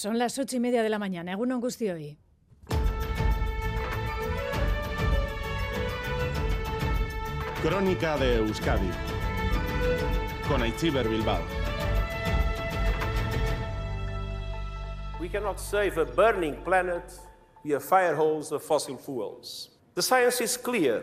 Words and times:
Son 0.00 0.18
las 0.18 0.38
ocho 0.38 0.56
y 0.56 0.60
media 0.60 0.82
de 0.82 0.88
la 0.88 0.98
mañana. 0.98 1.32
Egunon 1.32 1.62
hoy. 1.62 2.18
Crónica 7.62 8.16
de 8.16 8.36
Euskadi 8.36 8.88
con 10.48 10.62
Aichiber 10.62 11.06
Bilbao. 11.06 11.42
We 15.20 15.28
cannot 15.28 15.58
save 15.60 15.98
a 15.98 16.06
burning 16.06 16.56
planet 16.64 17.04
via 17.62 17.78
fire 17.78 18.14
holes 18.14 18.52
of 18.52 18.62
fossil 18.62 18.96
fuels. 18.96 19.68
The 19.96 20.02
science 20.02 20.40
is 20.40 20.56
clear. 20.56 21.02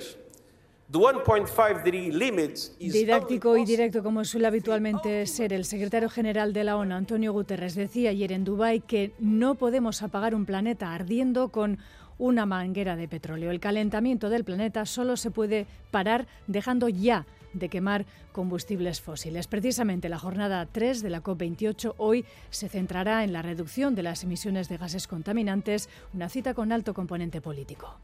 Didáctico 2.80 3.58
y 3.58 3.66
directo 3.66 4.02
como 4.02 4.24
suele 4.24 4.48
habitualmente 4.48 5.26
ser 5.28 5.52
el 5.52 5.66
secretario 5.66 6.10
general 6.10 6.54
de 6.54 6.64
la 6.64 6.78
ONU, 6.78 6.96
Antonio 6.96 7.34
Guterres, 7.34 7.76
decía 7.76 8.12
ayer 8.12 8.32
en 8.32 8.46
Dubái 8.46 8.80
que 8.80 9.12
no 9.20 9.56
podemos 9.56 10.02
apagar 10.02 10.34
un 10.34 10.46
planeta 10.46 10.94
ardiendo 10.94 11.50
con 11.50 11.78
una 12.18 12.46
manguera 12.46 12.96
de 12.96 13.10
petróleo. 13.10 13.52
El 13.52 13.60
calentamiento 13.60 14.30
del 14.30 14.46
planeta 14.46 14.86
solo 14.86 15.18
se 15.18 15.30
puede 15.30 15.68
parar 15.92 16.26
dejando 16.48 16.88
ya 16.88 17.26
de 17.52 17.68
quemar 17.68 18.06
combustibles 18.32 19.02
fósiles. 19.02 19.48
Precisamente 19.48 20.08
la 20.08 20.20
jornada 20.20 20.66
3 20.72 21.02
de 21.02 21.10
la 21.10 21.22
COP28 21.22 21.96
hoy 21.98 22.24
se 22.50 22.70
centrará 22.70 23.26
en 23.26 23.34
la 23.34 23.42
reducción 23.42 23.94
de 23.94 24.04
las 24.04 24.24
emisiones 24.24 24.70
de 24.70 24.78
gases 24.78 25.06
contaminantes, 25.06 25.90
una 26.14 26.30
cita 26.30 26.54
con 26.54 26.72
alto 26.72 26.94
componente 26.94 27.42
político. 27.42 27.98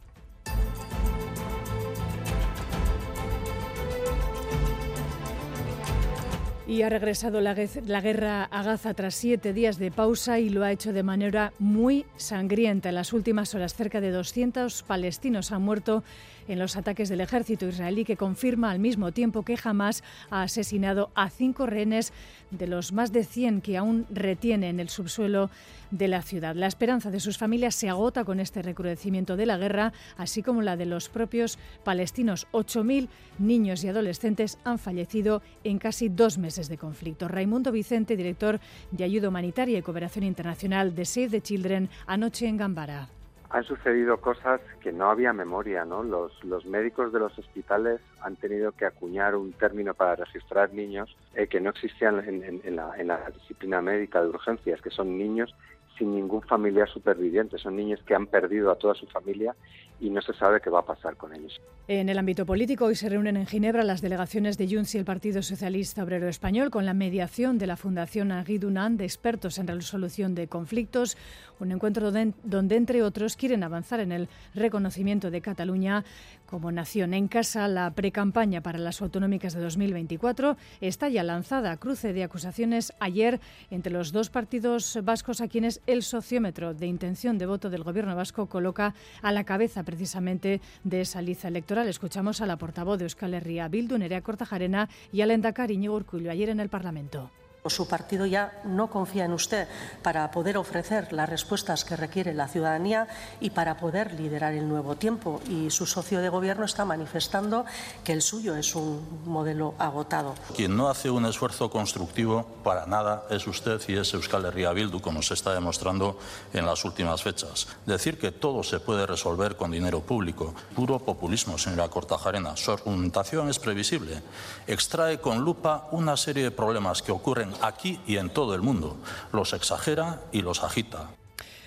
Y 6.73 6.81
ha 6.81 6.89
regresado 6.89 7.39
la, 7.39 7.53
guerra 7.53 8.45
a 8.45 8.63
Gaza 8.63 8.95
tras 8.95 9.13
siete 9.13 9.53
días 9.53 9.77
de 9.77 9.91
pausa 9.91 10.39
y 10.39 10.49
lo 10.49 10.63
ha 10.63 10.71
hecho 10.71 10.91
de 10.91 11.03
manera 11.03 11.53
muy 11.59 12.07
sangrienta. 12.17 12.89
En 12.89 12.95
las 12.95 13.13
últimas 13.13 13.53
horas, 13.53 13.75
cerca 13.75 14.01
de 14.01 14.09
200 14.09 14.81
palestinos 14.81 15.51
han 15.51 15.61
muerto 15.61 16.03
en 16.47 16.57
los 16.57 16.75
ataques 16.75 17.09
del 17.09 17.21
ejército 17.21 17.67
israelí, 17.67 18.05
que 18.05 18.17
confirma 18.17 18.71
al 18.71 18.79
mismo 18.79 19.11
tiempo 19.11 19.43
que 19.43 19.57
Hamas 19.63 20.03
ha 20.31 20.41
asesinado 20.41 21.11
a 21.13 21.29
cinco 21.29 21.67
rehenes 21.67 22.11
de 22.49 22.67
los 22.67 22.91
más 22.91 23.11
de 23.11 23.23
100 23.23 23.61
que 23.61 23.77
aún 23.77 24.05
retiene 24.09 24.69
en 24.69 24.79
el 24.79 24.89
subsuelo 24.89 25.49
de 25.91 26.07
la 26.07 26.21
ciudad. 26.21 26.55
La 26.55 26.67
esperanza 26.67 27.11
de 27.11 27.19
sus 27.19 27.37
familias 27.37 27.75
se 27.75 27.89
agota 27.89 28.23
con 28.23 28.39
este 28.39 28.61
recrudecimiento 28.61 29.37
de 29.37 29.45
la 29.45 29.57
guerra, 29.57 29.93
así 30.17 30.41
como 30.41 30.61
la 30.61 30.75
de 30.75 30.85
los 30.85 31.09
propios 31.09 31.59
palestinos. 31.83 32.47
8.000 32.51 33.09
niños 33.39 33.83
y 33.83 33.89
adolescentes 33.89 34.57
han 34.63 34.79
fallecido 34.79 35.41
en 35.63 35.77
casi 35.77 36.09
dos 36.09 36.37
meses 36.37 36.62
de 36.69 36.77
conflicto. 36.77 37.27
Raimundo 37.27 37.71
Vicente, 37.71 38.15
director 38.15 38.59
de 38.91 39.03
Ayuda 39.03 39.29
Humanitaria 39.29 39.77
y 39.77 39.81
Cooperación 39.81 40.25
Internacional 40.25 40.95
de 40.95 41.05
Save 41.05 41.29
the 41.29 41.41
Children, 41.41 41.89
anoche 42.07 42.47
en 42.47 42.57
Gambara 42.57 43.09
han 43.53 43.63
sucedido 43.65 44.17
cosas 44.17 44.59
que 44.81 44.91
no 44.91 45.11
había 45.11 45.31
memoria, 45.31 45.85
los 45.85 46.65
médicos 46.65 47.13
de 47.13 47.19
los 47.19 47.37
hospitales 47.37 48.01
han 48.21 48.35
tenido 48.35 48.71
que 48.71 48.85
acuñar 48.85 49.35
un 49.35 49.53
término 49.53 49.93
para 49.93 50.15
registrar 50.15 50.73
niños 50.73 51.15
eh, 51.35 51.45
que 51.45 51.61
no 51.61 51.69
existían 51.69 52.17
en, 52.27 52.75
la, 52.75 52.97
en 52.97 53.07
la 53.07 53.29
disciplina 53.29 53.79
médica 53.79 54.23
de 54.23 54.29
urgencias, 54.29 54.81
que 54.81 54.89
son 54.89 55.19
niños 55.19 55.53
sin 55.97 56.15
ningún 56.15 56.41
familiar 56.41 56.89
superviviente. 56.89 57.57
Son 57.57 57.75
niños 57.75 58.01
que 58.05 58.15
han 58.15 58.27
perdido 58.27 58.71
a 58.71 58.75
toda 58.75 58.95
su 58.95 59.05
familia 59.07 59.55
y 59.99 60.09
no 60.09 60.21
se 60.21 60.33
sabe 60.33 60.59
qué 60.59 60.69
va 60.69 60.79
a 60.79 60.85
pasar 60.85 61.15
con 61.15 61.33
ellos. 61.33 61.61
En 61.87 62.09
el 62.09 62.17
ámbito 62.17 62.45
político, 62.45 62.85
hoy 62.85 62.95
se 62.95 63.09
reúnen 63.09 63.37
en 63.37 63.45
Ginebra 63.45 63.83
las 63.83 64.01
delegaciones 64.01 64.57
de 64.57 64.67
Junts 64.67 64.95
y 64.95 64.97
el 64.97 65.05
Partido 65.05 65.41
Socialista 65.41 66.03
Obrero 66.03 66.29
Español 66.29 66.71
con 66.71 66.85
la 66.85 66.93
mediación 66.93 67.57
de 67.57 67.67
la 67.67 67.77
Fundación 67.77 68.31
Agui 68.31 68.57
Dunant 68.57 68.97
de 68.97 69.03
expertos 69.03 69.57
en 69.57 69.67
resolución 69.67 70.33
de 70.33 70.47
conflictos, 70.47 71.17
un 71.59 71.71
encuentro 71.71 72.11
donde, 72.11 72.75
entre 72.75 73.03
otros, 73.03 73.35
quieren 73.35 73.63
avanzar 73.63 73.99
en 73.99 74.11
el 74.11 74.29
reconocimiento 74.55 75.29
de 75.29 75.41
Cataluña 75.41 76.03
como 76.45 76.71
nación. 76.71 77.13
En 77.13 77.27
casa, 77.27 77.67
la 77.67 77.91
precampaña 77.91 78.61
para 78.61 78.77
las 78.77 79.01
autonómicas 79.01 79.53
de 79.53 79.61
2024 79.61 80.55
está 80.81 81.09
ya 81.09 81.23
lanzada. 81.23 81.77
Cruce 81.77 82.13
de 82.13 82.23
acusaciones 82.23 82.93
ayer 82.99 83.39
entre 83.71 83.91
los 83.91 84.11
dos 84.11 84.29
partidos 84.29 84.99
vascos 85.03 85.41
a 85.41 85.47
quienes 85.47 85.81
el 85.87 86.03
sociómetro 86.03 86.73
de 86.73 86.87
intención 86.87 87.37
de 87.37 87.45
voto 87.45 87.69
del 87.69 87.83
Gobierno 87.83 88.15
vasco 88.15 88.47
coloca 88.47 88.93
a 89.21 89.31
la 89.31 89.43
cabeza 89.43 89.83
precisamente 89.83 90.61
de 90.83 91.01
esa 91.01 91.21
liza 91.21 91.47
electoral. 91.47 91.87
Escuchamos 91.87 92.41
a 92.41 92.45
la 92.45 92.57
portavoz 92.57 92.97
de 92.97 93.05
Euskal 93.05 93.33
Herria, 93.33 93.67
Bildu, 93.67 93.97
Nerea 93.97 94.21
Cortajarena, 94.21 94.89
y 95.11 95.21
al 95.21 95.31
endacari 95.31 95.75
Iñigo 95.75 95.95
Urcullo 95.95 96.31
ayer 96.31 96.49
en 96.49 96.59
el 96.59 96.69
Parlamento 96.69 97.31
su 97.69 97.87
partido 97.87 98.25
ya 98.25 98.59
no 98.63 98.89
confía 98.89 99.25
en 99.25 99.33
usted 99.33 99.67
para 100.01 100.29
poder 100.31 100.57
ofrecer 100.57 101.13
las 101.13 101.29
respuestas 101.29 101.85
que 101.85 101.95
requiere 101.95 102.33
la 102.33 102.47
ciudadanía 102.47 103.07
y 103.39 103.51
para 103.51 103.77
poder 103.77 104.13
liderar 104.13 104.53
el 104.53 104.67
nuevo 104.67 104.95
tiempo. 104.95 105.41
Y 105.49 105.69
su 105.69 105.85
socio 105.85 106.19
de 106.19 106.29
gobierno 106.29 106.65
está 106.65 106.85
manifestando 106.85 107.65
que 108.03 108.13
el 108.13 108.21
suyo 108.21 108.55
es 108.55 108.75
un 108.75 109.21
modelo 109.25 109.75
agotado. 109.79 110.35
Quien 110.55 110.75
no 110.75 110.89
hace 110.89 111.09
un 111.09 111.25
esfuerzo 111.25 111.69
constructivo 111.69 112.45
para 112.63 112.85
nada 112.85 113.23
es 113.29 113.47
usted 113.47 113.81
y 113.87 113.95
es 113.95 114.13
Euskal 114.13 114.45
Herria 114.45 114.73
Bildu, 114.73 114.99
como 114.99 115.21
se 115.21 115.33
está 115.33 115.53
demostrando 115.53 116.19
en 116.53 116.65
las 116.65 116.83
últimas 116.83 117.23
fechas. 117.23 117.67
Decir 117.85 118.19
que 118.19 118.31
todo 118.31 118.63
se 118.63 118.79
puede 118.79 119.05
resolver 119.05 119.55
con 119.55 119.71
dinero 119.71 120.01
público, 120.01 120.53
puro 120.75 120.99
populismo, 120.99 121.57
señora 121.57 121.87
Cortajarena. 121.89 122.57
Su 122.57 122.71
argumentación 122.71 123.49
es 123.49 123.59
previsible. 123.59 124.21
Extrae 124.67 125.19
con 125.19 125.39
lupa 125.39 125.87
una 125.91 126.17
serie 126.17 126.43
de 126.43 126.51
problemas 126.51 127.01
que 127.01 127.11
ocurren 127.11 127.52
aquí 127.61 127.99
y 128.07 128.17
en 128.17 128.29
todo 128.29 128.55
el 128.55 128.61
mundo. 128.61 128.97
Los 129.31 129.53
exagera 129.53 130.21
y 130.31 130.41
los 130.41 130.63
agita. 130.63 131.09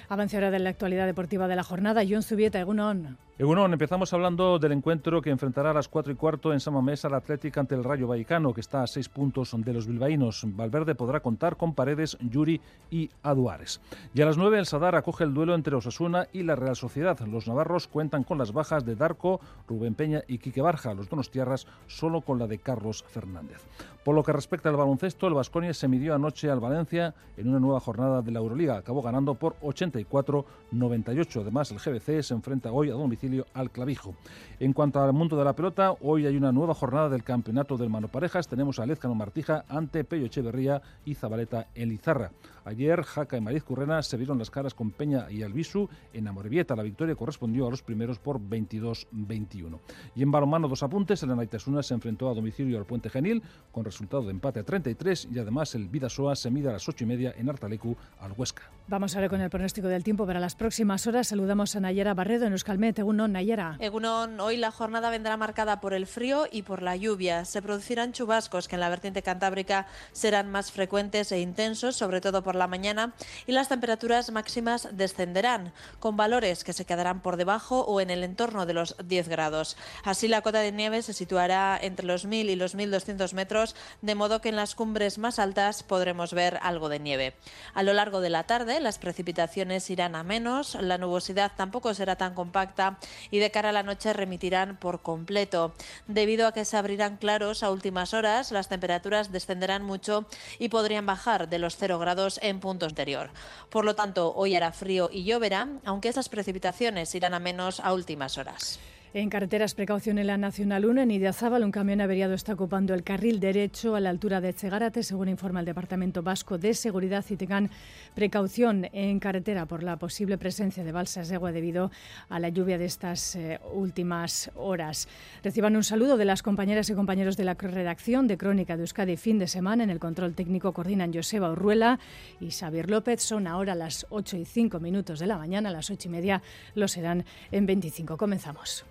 Avance 0.08 0.36
ahora 0.36 0.50
de 0.50 0.58
la 0.58 0.70
actualidad 0.70 1.06
deportiva 1.06 1.48
de 1.48 1.56
la 1.56 1.64
jornada. 1.64 2.02
John 2.08 2.22
Zubieta, 2.22 2.60
Egunon. 2.60 3.19
Egunon, 3.38 3.70
empezamos 3.70 4.14
hablando 4.14 4.58
del 4.58 4.72
encuentro 4.72 5.20
que 5.20 5.28
enfrentará 5.28 5.72
a 5.72 5.74
las 5.74 5.88
4 5.88 6.10
y 6.10 6.16
cuarto 6.16 6.54
en 6.54 6.60
Samamés 6.60 7.04
al 7.04 7.12
Atlético 7.12 7.60
ante 7.60 7.74
el 7.74 7.84
Rayo 7.84 8.08
Vallecano, 8.08 8.54
que 8.54 8.62
está 8.62 8.82
a 8.82 8.86
seis 8.86 9.10
puntos 9.10 9.54
de 9.54 9.74
los 9.74 9.86
bilbaínos. 9.86 10.47
Valverde 10.56 10.94
podrá 10.94 11.20
contar 11.20 11.58
con 11.58 11.74
Paredes, 11.74 12.16
Yuri 12.30 12.62
y 12.91 13.10
Aduares. 13.22 13.82
Y 14.14 14.22
a 14.22 14.24
las 14.24 14.38
9 14.38 14.58
el 14.58 14.64
Sadar 14.64 14.94
acoge 14.94 15.24
el 15.24 15.34
duelo 15.34 15.54
entre 15.54 15.76
Osasuna 15.76 16.28
y 16.32 16.44
la 16.44 16.56
Real 16.56 16.76
Sociedad. 16.76 17.20
Los 17.26 17.47
navarros 17.47 17.88
cuentan 17.88 18.24
con 18.24 18.38
las 18.38 18.54
bajas 18.54 18.86
de 18.86 18.97
Darco, 18.97 19.38
Rubén 19.68 19.94
Peña 19.94 20.22
y 20.26 20.38
Quique 20.38 20.62
Barja. 20.62 20.94
Los 20.94 21.10
donostiarras 21.10 21.66
solo 21.88 22.22
con 22.22 22.38
la 22.38 22.47
de 22.47 22.56
Carlos 22.56 23.04
Fernández. 23.06 23.66
Por 24.03 24.14
lo 24.14 24.22
que 24.22 24.32
respecta 24.32 24.70
al 24.70 24.76
baloncesto, 24.76 25.26
el 25.26 25.34
Vasconia 25.34 25.74
se 25.74 25.88
midió 25.88 26.14
anoche 26.14 26.48
al 26.48 26.60
Valencia 26.60 27.12
en 27.36 27.48
una 27.48 27.58
nueva 27.58 27.80
jornada 27.80 28.22
de 28.22 28.30
la 28.30 28.38
Euroliga. 28.38 28.76
Acabó 28.78 29.03
ganando 29.03 29.34
por 29.34 29.58
84-98. 29.60 31.41
Además, 31.42 31.72
el 31.72 31.80
GBC 31.80 32.22
se 32.22 32.32
enfrenta 32.32 32.70
hoy 32.70 32.88
a 32.88 32.92
domicilio 32.92 33.25
al 33.54 33.70
clavijo. 33.70 34.14
En 34.59 34.72
cuanto 34.72 35.00
al 35.00 35.12
mundo 35.12 35.37
de 35.37 35.44
la 35.44 35.54
pelota, 35.54 35.92
hoy 36.00 36.26
hay 36.26 36.37
una 36.37 36.53
nueva 36.53 36.75
jornada 36.75 37.09
del 37.09 37.22
campeonato 37.22 37.76
del 37.76 37.91
Mano 37.91 38.09
Parejas. 38.09 38.48
Tenemos 38.48 38.78
a 38.78 38.87
Lezcano 38.87 39.14
Martija 39.14 39.64
ante 39.69 40.04
Pello 40.04 40.26
Echeverría 40.26 40.81
y 41.04 41.14
Zabaleta 41.14 41.69
en 41.75 41.91
Lizarra. 41.91 42.32
Ayer, 42.65 43.03
Jaca 43.03 43.36
y 43.36 43.41
Mariz 43.41 43.62
Currena 43.62 44.03
se 44.03 44.16
vieron 44.16 44.38
las 44.38 44.50
caras 44.50 44.75
con 44.75 44.91
Peña 44.91 45.31
y 45.31 45.42
Albisu. 45.42 45.88
En 46.12 46.26
Amorebieta 46.26 46.75
la 46.75 46.82
victoria 46.82 47.15
correspondió 47.15 47.66
a 47.66 47.70
los 47.70 47.82
primeros 47.82 48.19
por 48.19 48.41
22-21. 48.41 49.78
Y 50.15 50.22
en 50.22 50.31
balonmano, 50.31 50.69
dos 50.69 50.82
apuntes. 50.82 51.22
El 51.22 51.31
Anaitasuna 51.31 51.82
se 51.82 51.94
enfrentó 51.94 52.28
a 52.28 52.34
domicilio 52.34 52.78
al 52.78 52.86
Puente 52.86 53.10
Genil 53.10 53.42
con 53.70 53.84
resultado 53.84 54.25
de 54.25 54.31
empate 54.31 54.60
a 54.60 54.65
33 54.65 55.28
y 55.32 55.38
además 55.38 55.75
el 55.75 55.88
Vidasoa 55.88 56.34
se 56.34 56.50
mide 56.50 56.69
a 56.69 56.72
las 56.72 56.88
8 56.88 57.04
y 57.04 57.06
media 57.06 57.34
en 57.36 57.48
Artalecu 57.48 57.97
al 58.19 58.32
Huesca. 58.36 58.75
Vamos 58.88 59.16
ahora 59.16 59.28
con 59.28 59.41
el 59.41 59.50
pronóstico 59.50 59.88
del 59.88 60.04
tiempo 60.04 60.28
para 60.28 60.38
las 60.38 60.54
próximas 60.54 61.08
horas. 61.08 61.26
Saludamos 61.26 61.74
a 61.74 61.80
Nayara 61.80 62.14
Barredo 62.14 62.47
en 62.47 62.52
Euskalmet. 62.52 62.97
Egunon, 62.97 63.32
Nayara. 63.32 63.76
Egunon, 63.80 64.38
hoy 64.38 64.56
la 64.56 64.70
jornada 64.70 65.10
vendrá 65.10 65.36
marcada 65.36 65.80
por 65.80 65.92
el 65.92 66.06
frío 66.06 66.47
y 66.52 66.62
por 66.62 66.82
la 66.82 66.94
lluvia. 66.94 67.44
Se 67.47 67.60
producirán 67.60 68.12
chubascos 68.12 68.69
que 68.69 68.76
en 68.76 68.80
la 68.80 68.88
vertiente 68.88 69.22
cantábrica 69.22 69.88
serán 70.12 70.52
más 70.52 70.70
frecuentes 70.70 71.32
e 71.32 71.41
intensos, 71.41 71.97
sobre 71.97 72.20
todo 72.20 72.44
por 72.44 72.54
la 72.54 72.69
mañana 72.69 73.12
y 73.48 73.50
las 73.50 73.69
temperaturas 73.69 74.30
máximas 74.30 74.88
descenderán, 74.92 75.72
con 75.98 76.16
valores 76.16 76.62
que 76.62 76.72
se 76.72 76.84
quedarán 76.84 77.22
por 77.22 77.38
debajo 77.38 77.80
o 77.80 78.00
en 78.00 78.10
el 78.10 78.22
entorno 78.22 78.66
de 78.66 78.74
los 78.74 78.94
10 79.04 79.28
grados. 79.28 79.77
Así 80.04 80.28
la 80.28 80.42
cota 80.42 80.60
de 80.60 80.71
nieve 80.71 81.03
se 81.03 81.12
situará 81.12 81.77
entre 81.83 82.06
los 82.06 82.24
1.000 82.24 82.50
y 82.50 82.54
los 82.54 82.77
1.200 82.77 83.33
metros, 83.33 83.74
de 84.00 84.15
modo 84.15 84.41
que 84.41 84.50
en 84.50 84.54
las 84.54 84.77
cumbres 84.77 85.18
más 85.18 85.41
altas 85.41 85.83
podremos 85.83 86.33
ver 86.33 86.60
algo 86.62 86.88
de 86.88 87.00
nieve. 87.00 87.34
A 87.74 87.83
lo 87.83 87.92
largo 87.92 88.21
de 88.21 88.30
la 88.30 88.44
tarde 88.44 88.75
las 88.80 88.98
precipitaciones 88.98 89.88
irán 89.90 90.14
a 90.14 90.22
menos, 90.22 90.74
la 90.74 90.98
nubosidad 90.98 91.52
tampoco 91.56 91.94
será 91.94 92.16
tan 92.16 92.34
compacta 92.34 92.98
y 93.30 93.38
de 93.38 93.50
cara 93.50 93.70
a 93.70 93.72
la 93.72 93.82
noche 93.82 94.12
remitirán 94.12 94.76
por 94.76 95.02
completo. 95.02 95.74
Debido 96.06 96.46
a 96.46 96.52
que 96.52 96.64
se 96.64 96.76
abrirán 96.76 97.16
claros 97.16 97.62
a 97.62 97.70
últimas 97.70 98.14
horas, 98.14 98.52
las 98.52 98.68
temperaturas 98.68 99.32
descenderán 99.32 99.82
mucho 99.82 100.26
y 100.58 100.68
podrían 100.68 101.06
bajar 101.06 101.48
de 101.48 101.58
los 101.58 101.76
0 101.76 101.98
grados 101.98 102.38
en 102.42 102.60
punto 102.60 102.86
anterior. 102.86 103.30
Por 103.70 103.84
lo 103.84 103.94
tanto, 103.94 104.34
hoy 104.34 104.54
hará 104.54 104.72
frío 104.72 105.08
y 105.12 105.24
lloverá, 105.24 105.68
aunque 105.84 106.08
esas 106.08 106.28
precipitaciones 106.28 107.14
irán 107.14 107.34
a 107.34 107.40
menos 107.40 107.80
a 107.80 107.92
últimas 107.92 108.38
horas. 108.38 108.78
En 109.14 109.30
carreteras, 109.30 109.74
precaución 109.74 110.18
en 110.18 110.26
la 110.26 110.36
Nacional 110.36 110.84
1, 110.84 111.03
en 111.03 111.10
Idiazábal, 111.10 111.64
un 111.64 111.70
camión 111.70 112.00
averiado 112.00 112.34
está 112.34 112.53
ocupando 112.53 112.92
el 112.92 113.03
carril 113.03 113.41
derecho 113.41 113.94
a 113.94 114.00
la 114.00 114.10
altura 114.10 114.41
de 114.41 114.53
Chegarate, 114.53 115.03
según 115.03 115.28
informa 115.28 115.60
el 115.60 115.66
Departamento 115.66 116.22
Vasco 116.22 116.58
de 116.58 116.74
Seguridad, 116.74 117.24
y 117.30 117.36
tengan 117.36 117.70
precaución 118.14 118.88
en 118.92 119.18
carretera 119.18 119.64
por 119.64 119.82
la 119.84 119.97
posible 119.97 120.36
presencia 120.36 120.84
de 120.84 120.92
balsas 120.92 121.28
de 121.28 121.36
agua 121.36 121.53
debido 121.53 121.91
a 122.28 122.41
la 122.41 122.50
lluvia 122.50 122.76
de 122.78 122.84
estas 122.84 123.36
eh, 123.36 123.58
últimas 123.72 124.50
horas. 124.54 125.09
Reciban 125.42 125.76
un 125.76 125.84
saludo 125.84 126.18
de 126.18 126.24
las 126.26 126.42
compañeras 126.42 126.91
y 126.91 126.94
compañeros 126.94 127.38
de 127.38 127.44
la 127.44 127.54
redacción 127.54 128.26
de 128.26 128.36
Crónica 128.36 128.76
de 128.76 128.82
Euskadi 128.82 129.16
fin 129.16 129.38
de 129.38 129.47
semana. 129.47 129.84
En 129.84 129.91
el 129.91 130.00
control 130.00 130.34
técnico 130.34 130.72
coordinan 130.72 131.14
Joseba 131.14 131.52
Urruela 131.52 132.00
y 132.41 132.50
Xavier 132.50 132.91
López. 132.91 133.22
Son 133.22 133.47
ahora 133.47 133.74
las 133.74 134.04
8 134.10 134.36
y 134.36 134.44
5 134.44 134.78
minutos 134.80 135.20
de 135.20 135.26
la 135.26 135.38
mañana, 135.38 135.70
las 135.70 135.91
8 135.91 136.09
y 136.09 136.10
media 136.10 136.42
lo 136.74 136.86
serán 136.88 137.24
en 137.50 137.64
25. 137.64 138.16
Comenzamos. 138.18 138.84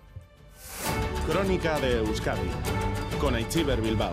Crónica 1.26 1.78
de 1.80 1.98
Euskadi 1.98 2.50
con 3.20 3.34
Aichiber 3.34 3.80
Bilbao. 3.80 4.12